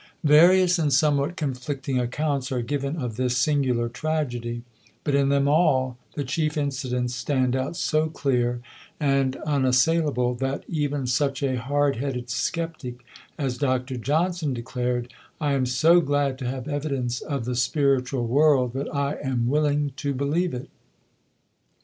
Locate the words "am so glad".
15.53-16.39